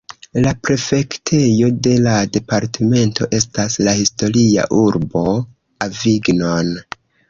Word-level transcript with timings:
La 0.45 0.53
prefektejo 0.67 1.69
de 1.89 1.93
la 2.07 2.15
departemento 2.39 3.29
estas 3.43 3.79
la 3.87 3.97
historia 4.01 4.69
urbo 4.83 5.31
Avignon. 5.91 6.79